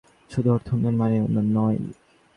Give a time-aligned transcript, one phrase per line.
[0.31, 1.77] শুধু অর্থনৈতিক উন্নয়ন মানেই উন্নয়ন নয়।